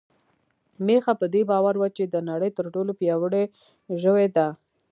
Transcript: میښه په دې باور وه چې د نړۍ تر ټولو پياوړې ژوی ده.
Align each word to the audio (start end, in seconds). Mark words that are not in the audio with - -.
میښه 0.85 1.13
په 1.19 1.25
دې 1.33 1.41
باور 1.51 1.75
وه 1.77 1.89
چې 1.97 2.03
د 2.07 2.15
نړۍ 2.29 2.49
تر 2.57 2.65
ټولو 2.73 2.91
پياوړې 2.99 3.43
ژوی 4.01 4.25
ده. 4.35 4.47